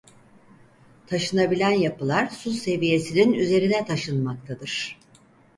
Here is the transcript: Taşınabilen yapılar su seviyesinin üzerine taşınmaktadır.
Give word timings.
Taşınabilen 1.07 1.71
yapılar 1.71 2.29
su 2.29 2.51
seviyesinin 2.51 3.33
üzerine 3.33 3.85
taşınmaktadır. 3.85 4.97